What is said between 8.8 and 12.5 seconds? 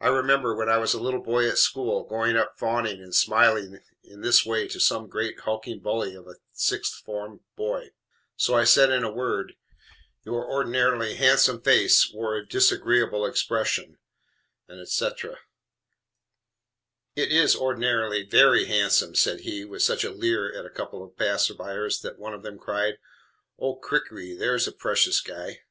in a word, "Your ordinarily handsome face wore a